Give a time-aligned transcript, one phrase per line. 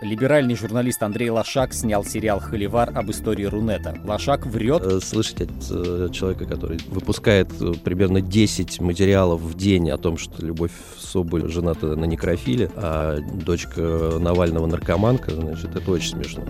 [0.00, 3.98] Либеральный журналист Андрей Лошак снял сериал «Холивар» об истории Рунета.
[4.04, 4.82] Лошак врет.
[4.82, 10.16] Э, слышать от э, человека, который выпускает э, примерно 10 материалов в день о том,
[10.16, 13.80] что Любовь Соболь жената на некрофиле, а дочка
[14.20, 16.44] Навального наркоманка, значит, это очень смешно.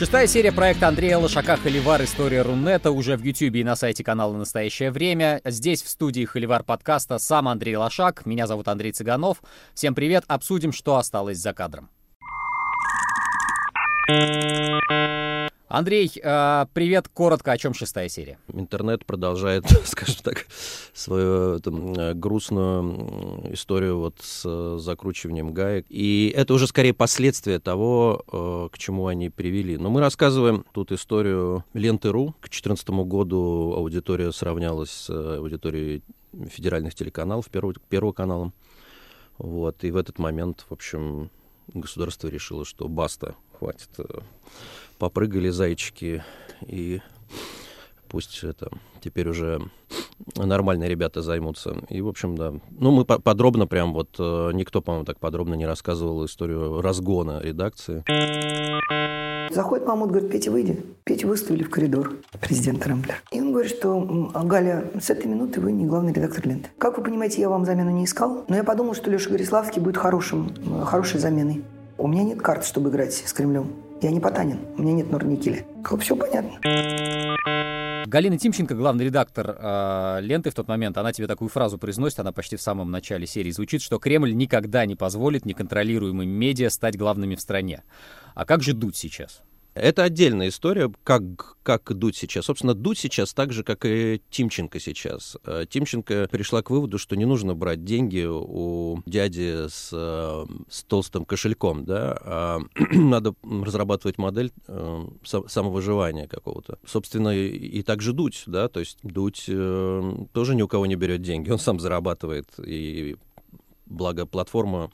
[0.00, 2.02] Шестая серия проекта Андрея Лошака «Холивар.
[2.04, 5.42] История Рунета» уже в Ютьюбе и на сайте канала «Настоящее время».
[5.44, 8.24] Здесь, в студии «Холивар» подкаста, сам Андрей Лошак.
[8.24, 9.42] Меня зовут Андрей Цыганов.
[9.74, 10.24] Всем привет.
[10.26, 11.90] Обсудим, что осталось за кадром.
[15.70, 17.06] Андрей, а, привет.
[17.06, 18.40] Коротко, о чем шестая серия?
[18.52, 20.48] Интернет продолжает, скажем так,
[20.92, 25.86] свою там, э, грустную историю вот с э, закручиванием гаек.
[25.88, 29.78] И это уже скорее последствия того, э, к чему они привели.
[29.78, 32.32] Но мы рассказываем тут историю Ленты.ру.
[32.40, 35.08] К 2014 году аудитория сравнялась с
[35.38, 36.02] аудиторией
[36.48, 38.52] федеральных телеканалов, первого, первого канала.
[39.38, 41.30] Вот, и в этот момент, в общем,
[41.72, 43.90] государство решило, что баста, хватит
[45.00, 46.22] попрыгали зайчики,
[46.60, 47.00] и
[48.08, 48.70] пусть это
[49.00, 49.60] теперь уже
[50.36, 51.74] нормальные ребята займутся.
[51.88, 52.52] И, в общем, да.
[52.70, 58.04] Ну, мы подробно прям вот, э, никто, по-моему, так подробно не рассказывал историю разгона редакции.
[59.52, 60.78] Заходит Мамут, говорит, Петя, выйди.
[61.02, 63.22] Петя выставили в коридор президента Рамблер.
[63.32, 66.68] И он говорит, что Галя, с этой минуты вы не главный редактор ленты.
[66.78, 69.96] Как вы понимаете, я вам замену не искал, но я подумал, что Леша Гориславский будет
[69.96, 71.64] хорошим, э, хорошей заменой.
[71.96, 73.72] У меня нет карт, чтобы играть с Кремлем.
[74.02, 75.64] Я не Потанин, у меня нет Норникеля.
[75.98, 76.58] Все понятно.
[78.06, 82.32] Галина Тимченко, главный редактор э, ленты в тот момент, она тебе такую фразу произносит, она
[82.32, 87.36] почти в самом начале серии звучит, что Кремль никогда не позволит неконтролируемым медиа стать главными
[87.36, 87.84] в стране.
[88.34, 89.42] А как же Дудь сейчас?
[89.74, 91.22] Это отдельная история, как,
[91.62, 92.46] как Дудь сейчас.
[92.46, 95.36] Собственно, Дудь сейчас так же, как и Тимченко сейчас.
[95.44, 100.82] Э, Тимченко пришла к выводу, что не нужно брать деньги у дяди с, э, с
[100.82, 102.58] толстым кошельком, да, а
[102.92, 106.78] надо разрабатывать модель э, самовыживания какого-то.
[106.84, 110.96] Собственно, и, и так же Дудь, да, то есть Дудь тоже ни у кого не
[110.96, 113.16] берет деньги, он сам зарабатывает, и
[113.86, 114.90] благо платформа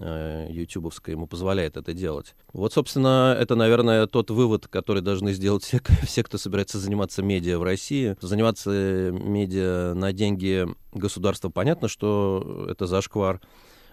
[0.00, 2.34] ютубовская ему позволяет это делать.
[2.52, 7.58] Вот, собственно, это, наверное, тот вывод, который должны сделать все, все, кто собирается заниматься медиа
[7.58, 8.16] в России.
[8.20, 8.70] Заниматься
[9.12, 13.40] медиа на деньги государства, понятно, что это зашквар.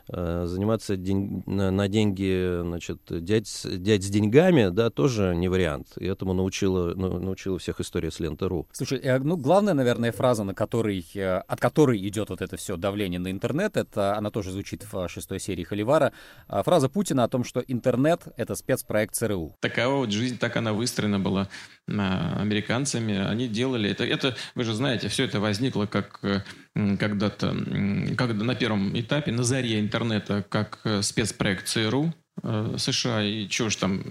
[0.08, 5.94] Э, заниматься день, на, деньги, значит, дядь, дядь с деньгами, да, тоже не вариант.
[5.98, 8.68] И этому научила, ну, научила всех история с ленты.ру.
[8.72, 12.78] Слушай, э, ну, главная, наверное, фраза, на которой, э, от которой идет вот это все
[12.78, 16.14] давление на интернет, это, она тоже звучит в шестой серии Холивара,
[16.48, 19.56] а фраза Путина о том, что интернет— это спецпроект ЦРУ.
[19.60, 21.50] Такова вот жизнь, так она выстроена была
[21.88, 23.18] американцами.
[23.18, 24.04] Они делали это.
[24.04, 26.20] Это, вы же знаете, все это возникло как
[26.76, 27.56] когда-то,
[28.18, 32.14] когда на первом этапе, на заре интернета, как э, спецпроект ЦРУ,
[32.44, 34.04] э, США, и что ж там,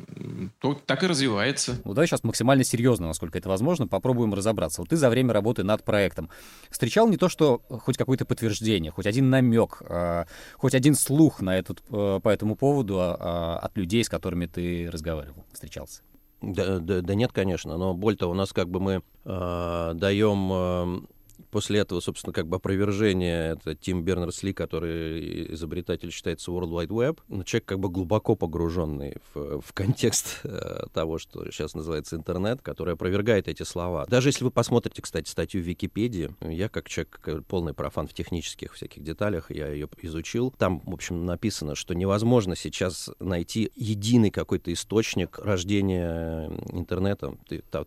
[0.61, 1.79] то, так и развивается.
[1.85, 4.81] Ну давай сейчас максимально серьезно, насколько это возможно, попробуем разобраться.
[4.81, 6.31] Вот ты за время работы над проектом
[6.71, 11.59] встречал не то, что хоть какое-то подтверждение, хоть один намек, э, хоть один слух на
[11.59, 16.01] этот, по этому поводу а, от людей, с которыми ты разговаривал, встречался?
[16.41, 21.07] Да, да, да нет, конечно, но более того, у нас как бы мы э, даем
[21.51, 27.19] После этого, собственно, как бы опровержение, это Тим Бернерс-Ли, который изобретатель считается World Wide Web,
[27.29, 32.63] но человек как бы глубоко погруженный в, в контекст э, того, что сейчас называется интернет,
[32.63, 34.07] который опровергает эти слова.
[34.07, 38.75] Даже если вы посмотрите, кстати, статью в Википедии, я как человек полный профан в технических
[38.75, 44.73] всяких деталях, я ее изучил, там, в общем, написано, что невозможно сейчас найти единый какой-то
[44.73, 47.37] источник рождения интернета,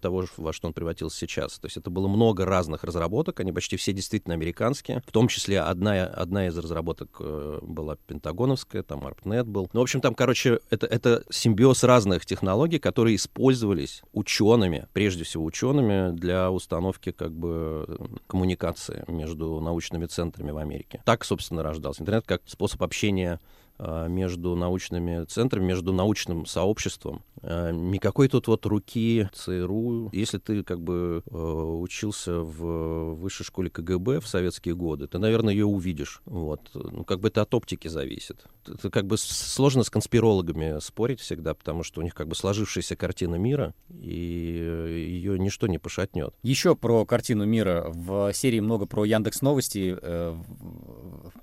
[0.01, 1.59] того, во что он превратился сейчас.
[1.59, 5.01] То есть это было много разных разработок, они почти все действительно американские.
[5.05, 9.69] В том числе одна, одна из разработок э, была пентагоновская, там ARPNet был.
[9.73, 15.45] Ну, в общем, там, короче, это, это симбиоз разных технологий, которые использовались учеными, прежде всего
[15.45, 17.97] учеными, для установки как бы
[18.27, 21.01] коммуникации между научными центрами в Америке.
[21.05, 23.39] Так, собственно, рождался интернет как способ общения
[23.79, 27.23] между научными центрами, между научным сообществом.
[27.41, 30.09] А, никакой тут вот руки ЦРУ.
[30.11, 35.53] Если ты как бы э, учился в высшей школе КГБ в советские годы, ты, наверное,
[35.53, 36.21] ее увидишь.
[36.25, 36.69] Вот.
[36.73, 38.45] Ну, как бы это от оптики зависит.
[38.67, 42.95] Это как бы сложно с конспирологами спорить всегда, потому что у них как бы сложившаяся
[42.95, 46.33] картина мира, и ее ничто не пошатнет.
[46.43, 47.85] Еще про картину мира.
[47.87, 50.35] В серии много про Яндекс Новости, э,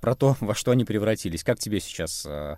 [0.05, 1.43] про то, во что они превратились.
[1.43, 2.57] Как тебе сейчас э,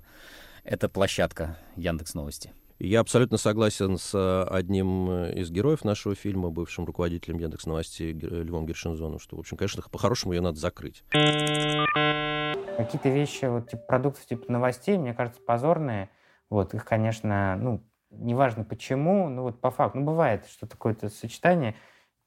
[0.65, 2.51] эта площадка Яндекс Новости.
[2.77, 8.65] Я абсолютно согласен с э, одним из героев нашего фильма, бывшим руководителем Яндекс Новостей Львом
[8.65, 11.05] Гершинзоном, что, в общем, конечно, по-хорошему ее надо закрыть.
[11.13, 16.09] Какие-то вещи, вот типа продуктов типа новостей, мне кажется, позорные.
[16.49, 21.75] Вот, их, конечно, ну, неважно почему, ну вот по факту, ну бывает, что такое-то сочетание,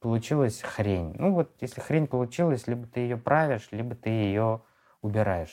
[0.01, 1.15] получилась хрень.
[1.19, 4.63] Ну вот, если хрень получилась, либо ты ее правишь, либо ты ее
[5.03, 5.51] убираешь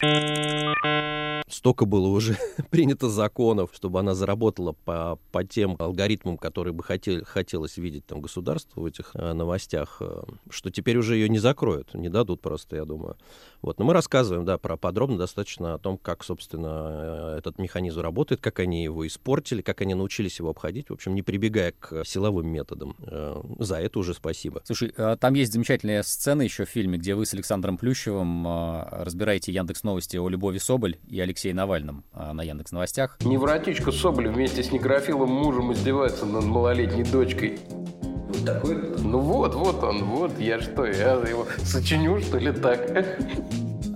[1.47, 2.37] столько было уже
[2.69, 8.21] принято законов, чтобы она заработала по, по тем алгоритмам, которые бы хотели, хотелось видеть там
[8.21, 12.75] государство в этих э, новостях, э, что теперь уже ее не закроют, не дадут просто,
[12.75, 13.15] я думаю.
[13.61, 13.79] Вот.
[13.79, 18.41] Но мы рассказываем, да, про подробно достаточно о том, как, собственно, э, этот механизм работает,
[18.41, 22.47] как они его испортили, как они научились его обходить, в общем, не прибегая к силовым
[22.47, 22.95] методам.
[22.99, 24.61] Э, за это уже спасибо.
[24.65, 29.03] Слушай, а там есть замечательная сцена еще в фильме, где вы с Александром Плющевым э,
[29.03, 33.19] разбираете Яндекс Новости о Любови Соболь и Алексее Алексее Навальном а, на Яндекс Новостях.
[33.23, 37.59] Невротичка Соболь вместе с некрофилом мужем издевается над малолетней дочкой.
[38.01, 38.75] Вот такой?
[38.97, 40.39] Ну вот, вот он, вот.
[40.39, 43.07] Я что, я его сочиню, что ли, так?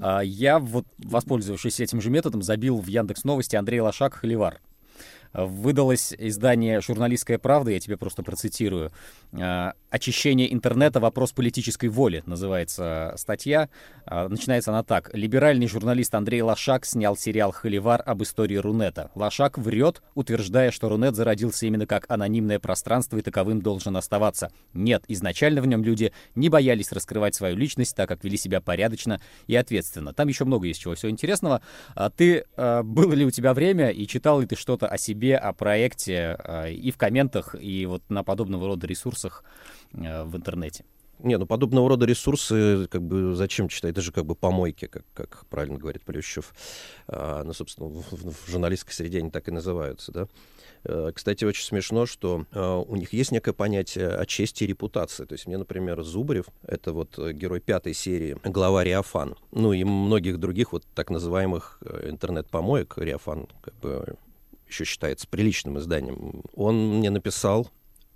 [0.04, 4.60] А я вот, воспользовавшись этим же методом, забил в Яндекс Новости Андрей Лошак Холивар
[5.34, 8.92] выдалось издание «Журналистская правда», я тебе просто процитирую.
[9.34, 11.00] «А, «Очищение интернета.
[11.00, 13.70] Вопрос политической воли» называется статья.
[14.06, 15.10] А, начинается она так.
[15.14, 19.10] Либеральный журналист Андрей Лошак снял сериал «Холивар» об истории Рунета.
[19.16, 24.52] Лошак врет, утверждая, что Рунет зародился именно как анонимное пространство и таковым должен оставаться.
[24.74, 29.22] Нет, изначально в нем люди не боялись раскрывать свою личность, так как вели себя порядочно
[29.48, 30.14] и ответственно.
[30.14, 31.62] Там еще много есть чего всего интересного.
[31.96, 35.38] А ты, было ли у тебя время и читал ли ты что-то о себе себе,
[35.38, 39.44] о проекте э, и в комментах, и вот на подобного рода ресурсах
[39.94, 40.84] э, в интернете.
[41.20, 43.92] Не, ну подобного рода ресурсы, как бы, зачем читать?
[43.92, 46.56] Это же как бы помойки, как, как правильно говорит Плющев.
[47.08, 50.28] А, ну, собственно, в, в, журналистской среде они так и называются, да.
[50.84, 55.26] Э, кстати, очень смешно, что а, у них есть некое понятие о чести и репутации.
[55.26, 60.40] То есть мне, например, Зубарев, это вот герой пятой серии, глава Риафан, ну и многих
[60.40, 64.18] других вот так называемых интернет-помоек, Риафан как бы
[64.72, 67.70] еще считается приличным изданием, он мне написал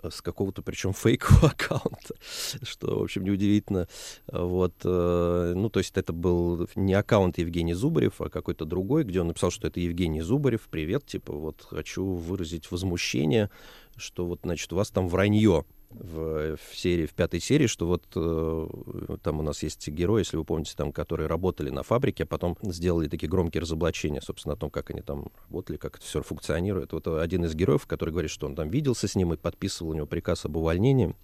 [0.09, 2.15] с какого-то, причем фейкового аккаунта,
[2.63, 3.87] что, в общем, неудивительно.
[4.31, 9.21] Вот, э, ну, то есть это был не аккаунт Евгений Зубарев, а какой-то другой, где
[9.21, 13.49] он написал, что это Евгений Зубарев, привет, типа, вот хочу выразить возмущение,
[13.97, 15.65] что вот, значит, у вас там вранье
[15.99, 20.37] в, в серии, в пятой серии, что вот э, там у нас есть герои, если
[20.37, 24.57] вы помните, там, которые работали на фабрике, а потом сделали такие громкие разоблачения, собственно, о
[24.57, 26.93] том, как они там работали, как это все функционирует.
[26.93, 29.93] Вот один из героев, который говорит, что он там виделся с ним и подписывал у
[29.93, 31.15] него приказ об увольнении.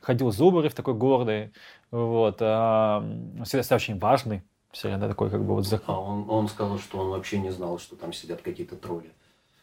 [0.00, 1.52] Ходил Зубарев такой гордый,
[1.90, 3.04] вот, а,
[3.44, 4.42] всегда очень важный,
[4.72, 5.66] всегда такой как бы вот...
[5.86, 9.12] А он, он сказал, что он вообще не знал, что там сидят какие-то тролли.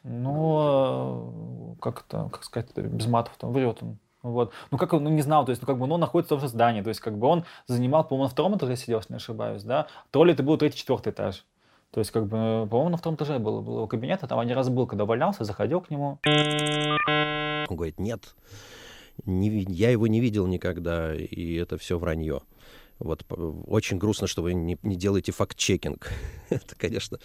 [0.07, 3.97] Ну, как-то, как сказать, без матов там врет он.
[4.21, 4.53] Вот.
[4.69, 6.39] Ну, как он, ну, не знал, то есть, ну, как бы, ну, он находится в
[6.39, 9.13] том же здании, то есть, как бы, он занимал, по-моему, на втором этаже сидел, если
[9.13, 11.45] не ошибаюсь, да, то ли это был третий, четвертый этаж.
[11.91, 14.55] То есть, как бы, по-моему, на втором этаже был, был его кабинет, а там один
[14.55, 16.19] раз был, когда валялся, заходил к нему.
[16.25, 18.35] Он говорит, нет,
[19.25, 22.41] не, я его не видел никогда, и это все вранье.
[22.99, 23.25] Вот
[23.67, 26.09] очень грустно, что вы не, не делаете факт-чекинг.
[26.55, 27.19] Это, конечно,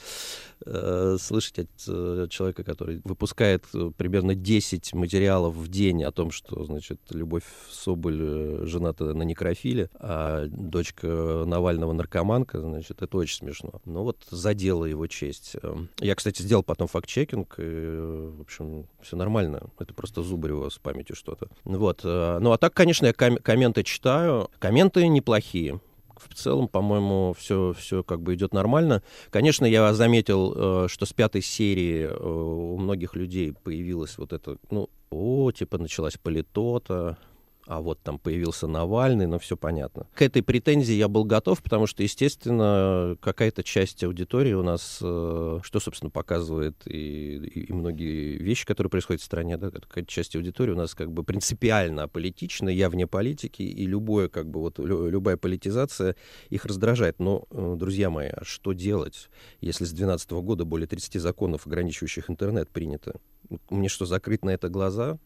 [0.66, 6.30] э, слышать от э, человека, который выпускает э, примерно 10 материалов в день о том,
[6.30, 13.80] что, значит, Любовь Соболь жената на некрофиле, а дочка Навального наркоманка, значит, это очень смешно.
[13.84, 15.56] Но вот задела его честь.
[15.62, 19.70] Эм, я, кстати, сделал потом факт-чекинг, и, в общем, все нормально.
[19.78, 21.48] Это просто Зубарева с памятью что-то.
[21.64, 22.02] Вот.
[22.04, 24.50] Ну, а так, конечно, я ком- комменты читаю.
[24.58, 25.80] Комменты неплохие.
[26.28, 29.02] В целом, по-моему, все, все как бы идет нормально.
[29.30, 34.56] Конечно, я заметил, э, что с пятой серии э, у многих людей появилась вот это,
[34.70, 37.18] ну, о, типа началась политота,
[37.66, 40.06] а вот там появился Навальный, но все понятно.
[40.14, 45.60] К этой претензии я был готов, потому что, естественно, какая-то часть аудитории у нас, э,
[45.62, 50.72] что, собственно, показывает и, и многие вещи, которые происходят в стране, да, какая-то часть аудитории
[50.72, 55.36] у нас как бы принципиально аполитична, я вне политики, и любое, как бы, вот, любая
[55.36, 56.16] политизация
[56.48, 57.18] их раздражает.
[57.18, 59.28] Но, э, друзья мои, а что делать,
[59.60, 63.20] если с 2012 года более 30 законов, ограничивающих интернет, принято?
[63.68, 65.18] Мне что, закрыть на это глаза?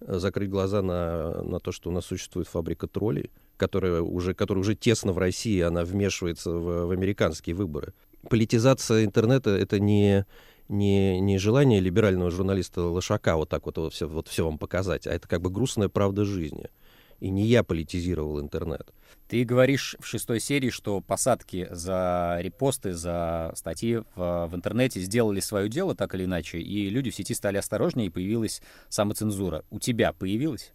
[0.00, 4.74] Закрыть глаза на, на то, что у нас существует фабрика троллей, которая уже, которая уже
[4.74, 7.92] тесно в России, она вмешивается в, в американские выборы.
[8.28, 10.26] Политизация интернета— это не,
[10.68, 15.06] не, не желание либерального журналиста Лошака вот так вот, вот, все, вот все вам показать,
[15.06, 16.68] а это как бы грустная правда жизни—
[17.20, 18.92] и не я политизировал интернет.
[19.28, 25.40] Ты говоришь в шестой серии, что посадки за репосты, за статьи в, в интернете сделали
[25.40, 29.64] свое дело так или иначе, и люди в сети стали осторожнее, и появилась самоцензура.
[29.70, 30.72] У тебя появилась?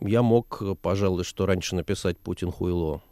[0.00, 3.02] Я мог, пожалуй, что раньше написать «Путин хуйло».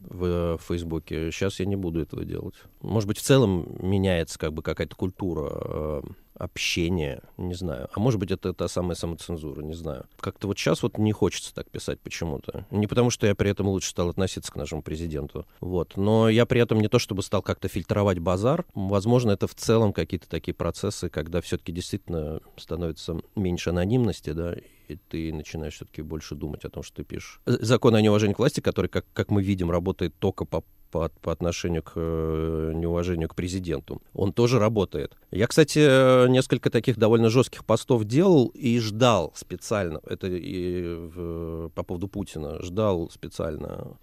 [0.00, 1.30] в Фейсбуке.
[1.30, 2.56] Сейчас я не буду этого делать.
[2.82, 6.02] Может быть, в целом меняется как бы какая-то культура
[6.36, 7.88] общения, не знаю.
[7.92, 10.06] А может быть, это та самая самоцензура, не знаю.
[10.20, 12.66] Как-то вот сейчас вот не хочется так писать почему-то.
[12.70, 15.46] Не потому, что я при этом лучше стал относиться к нашему президенту.
[15.60, 15.96] Вот.
[15.96, 18.64] Но я при этом не то, чтобы стал как-то фильтровать базар.
[18.74, 24.54] Возможно, это в целом какие-то такие процессы, когда все-таки действительно становится меньше анонимности, да,
[24.88, 27.40] и ты начинаешь все-таки больше думать о том, что ты пишешь.
[27.46, 30.64] Закон о неуважении к власти, который, как, как мы видим, работает только по
[30.94, 34.00] по, по отношению к э, неуважению к президенту.
[34.12, 35.16] Он тоже работает.
[35.32, 41.82] Я, кстати, несколько таких довольно жестких постов делал и ждал специально, это и в, по
[41.82, 43.98] поводу Путина, ждал специально,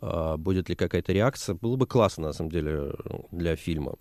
[0.00, 1.54] а, будет ли какая-то реакция.
[1.54, 2.92] Было бы классно, на самом деле,
[3.30, 3.94] для фильма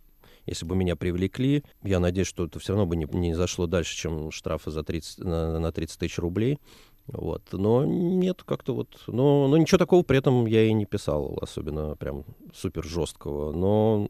[0.48, 3.96] если бы меня привлекли, я надеюсь, что это все равно бы не, не зашло дальше,
[3.96, 6.60] чем штрафы за 30, на, на 30 тысяч рублей.
[7.08, 7.44] Вот.
[7.52, 8.90] Но нет, как-то вот...
[9.08, 13.52] Но, но ничего такого при этом я и не писал, особенно прям супер жесткого.
[13.52, 14.10] Но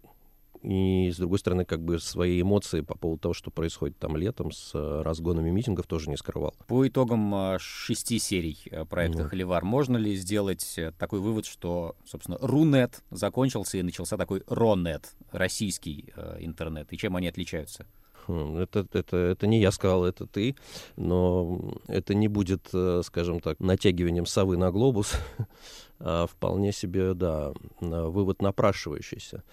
[0.65, 4.51] и, с другой стороны, как бы свои эмоции по поводу того, что происходит там летом
[4.51, 6.55] с э, разгонами митингов, тоже не скрывал.
[6.67, 9.27] По итогам э, шести серий э, проекта mm.
[9.27, 16.11] «Холивар» можно ли сделать такой вывод, что, собственно, Рунет закончился и начался такой Ронет, российский
[16.39, 17.85] интернет, и чем они отличаются?
[18.27, 20.55] Хм, это, это, это не я сказал, это ты,
[20.95, 25.13] но это не будет, э, скажем так, натягиванием совы на глобус,
[25.99, 29.43] а вполне себе, да, вывод напрашивающийся.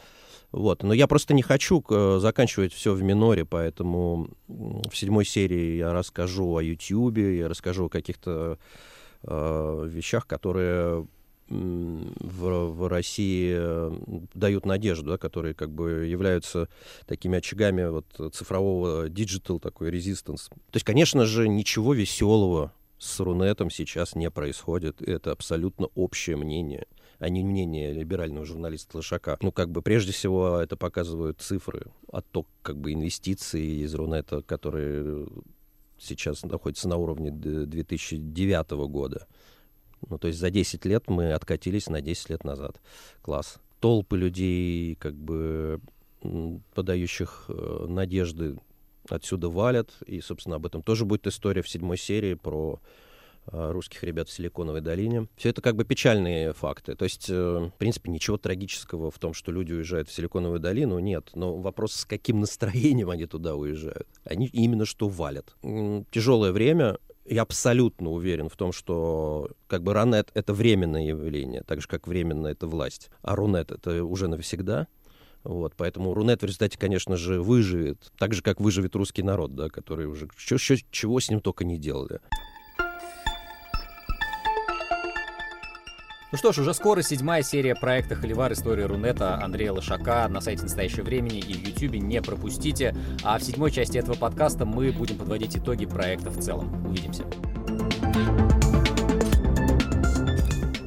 [0.52, 0.82] Вот.
[0.82, 5.92] Но я просто не хочу э, заканчивать все в миноре, поэтому в седьмой серии я
[5.92, 8.58] расскажу о Ютьюбе, я расскажу о каких-то
[9.22, 11.06] э, вещах, которые
[11.52, 13.92] в, в России э,
[14.34, 16.68] дают надежду, да, которые как бы являются
[17.06, 20.48] такими очагами вот цифрового digital такой резистанс.
[20.48, 25.02] То есть, конечно же, ничего веселого с Рунетом сейчас не происходит.
[25.02, 26.86] Это абсолютно общее мнение
[27.18, 29.38] а не мнение либерального журналиста Лошака.
[29.42, 35.28] Ну, как бы, прежде всего, это показывают цифры, отток, как бы, инвестиций из Рунета, которые
[36.00, 39.28] сейчас находятся на уровне 2009 года.
[40.08, 42.80] Ну, то есть за 10 лет мы откатились на 10 лет назад.
[43.22, 43.58] Класс.
[43.80, 45.80] Толпы людей, как бы
[46.74, 48.56] подающих э, надежды,
[49.08, 49.90] отсюда валят.
[50.06, 52.80] И, собственно, об этом тоже будет история в седьмой серии про
[53.50, 55.26] э, русских ребят в Силиконовой долине.
[55.36, 56.94] Все это как бы печальные факты.
[56.94, 60.98] То есть, э, в принципе, ничего трагического в том, что люди уезжают в Силиконовую долину,
[60.98, 61.30] нет.
[61.34, 64.06] Но вопрос, с каким настроением они туда уезжают.
[64.24, 65.56] Они именно что валят.
[66.10, 71.80] Тяжелое время, я абсолютно уверен в том, что как бы Ранет— это временное явление, так
[71.80, 73.10] же, как временно это власть.
[73.22, 74.88] А Рунет— это уже навсегда.
[75.44, 79.68] Вот, поэтому Рунет в результате, конечно же, выживет, так же, как выживет русский народ, да,
[79.68, 80.56] который уже чё,
[80.90, 82.20] чего с ним только не делали.
[86.32, 88.54] Ну что ж, уже скоро седьмая серия проекта «Холивар.
[88.54, 91.98] История Рунета» Андрея Лошака на сайте «Настоящего времени» и в Ютьюбе.
[91.98, 92.96] Не пропустите.
[93.22, 96.86] А в седьмой части этого подкаста мы будем подводить итоги проекта в целом.
[96.86, 97.24] Увидимся.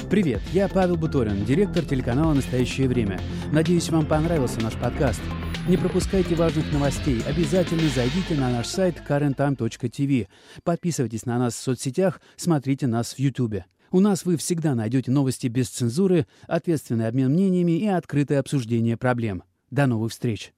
[0.09, 3.19] Привет, я Павел Буторин, директор телеканала «Настоящее время».
[3.51, 5.21] Надеюсь, вам понравился наш подкаст.
[5.67, 7.21] Не пропускайте важных новостей.
[7.27, 10.27] Обязательно зайдите на наш сайт currenttime.tv.
[10.63, 13.63] Подписывайтесь на нас в соцсетях, смотрите нас в YouTube.
[13.95, 19.41] У нас вы всегда найдете новости без цензуры, ответственный обмен мнениями и открытое обсуждение проблем.
[19.71, 20.53] До новых встреч!